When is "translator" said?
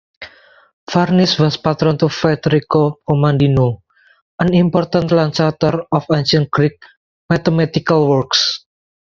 5.09-5.83